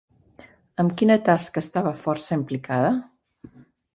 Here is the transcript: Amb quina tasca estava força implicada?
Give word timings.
Amb 0.83 0.95
quina 1.01 1.17
tasca 1.27 1.63
estava 1.67 1.93
força 2.05 2.39
implicada? 2.39 2.91